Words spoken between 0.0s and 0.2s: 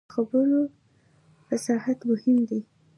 د